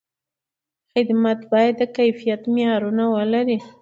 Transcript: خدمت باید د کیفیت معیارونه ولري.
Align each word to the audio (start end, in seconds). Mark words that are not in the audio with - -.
خدمت 0.93 1.39
باید 1.51 1.73
د 1.81 1.83
کیفیت 1.97 2.41
معیارونه 2.53 3.03
ولري. 3.13 3.57